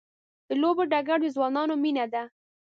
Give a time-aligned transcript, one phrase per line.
[0.47, 2.23] د لوبو ډګر د ځوانانو مینه ده.